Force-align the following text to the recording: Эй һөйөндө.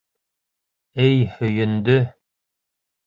Эй 1.05 1.21
һөйөндө. 1.35 2.01